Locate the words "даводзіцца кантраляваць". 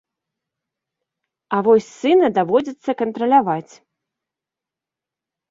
2.39-3.73